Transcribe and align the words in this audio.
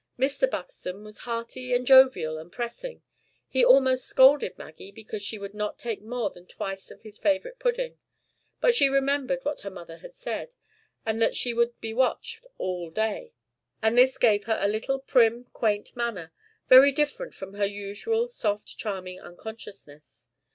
Mr. 0.17 0.49
Buxton 0.49 1.03
was 1.03 1.19
hearty, 1.29 1.73
and 1.73 1.85
jovial, 1.85 2.39
and 2.39 2.51
pressing; 2.51 3.03
he 3.47 3.63
almost 3.63 4.07
scolded 4.07 4.57
Maggie 4.57 4.89
because 4.91 5.21
she 5.21 5.37
would 5.37 5.53
not 5.53 5.77
take 5.77 6.01
more 6.01 6.31
than 6.31 6.47
twice 6.47 6.89
of 6.89 7.03
his 7.03 7.19
favorite 7.19 7.59
pudding: 7.59 7.99
but 8.59 8.73
she 8.73 8.89
remembered 8.89 9.45
what 9.45 9.61
her 9.61 9.69
mother 9.69 9.97
had 9.97 10.15
said, 10.15 10.55
and 11.05 11.21
that 11.21 11.35
she 11.35 11.53
would 11.53 11.79
be 11.81 11.93
watched 11.93 12.43
all 12.57 12.89
day; 12.89 13.35
and 13.79 13.95
this 13.95 14.17
gave 14.17 14.45
her 14.45 14.57
a 14.59 14.67
little 14.67 14.97
prim, 14.97 15.43
quaint 15.53 15.95
manner, 15.95 16.33
very 16.67 16.91
different 16.91 17.35
from 17.35 17.53
her 17.53 17.65
usual 17.67 18.27
soft 18.27 18.75
charming 18.79 19.21
unconsciousness. 19.21 20.29